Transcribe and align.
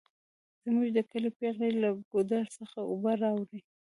زمونږ 0.63 0.89
د 0.93 0.99
کلي 1.11 1.29
پیغلې 1.39 1.71
له 1.83 1.89
ګودر 2.11 2.45
څخه 2.57 2.77
اوبه 2.91 3.11
راوړي 3.23 3.59